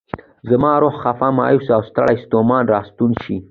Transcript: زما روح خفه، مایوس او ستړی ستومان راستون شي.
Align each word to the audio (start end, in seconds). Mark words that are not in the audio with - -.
زما 0.49 0.73
روح 0.81 0.95
خفه، 1.03 1.27
مایوس 1.37 1.67
او 1.75 1.81
ستړی 1.89 2.15
ستومان 2.23 2.63
راستون 2.73 3.11
شي. 3.23 3.37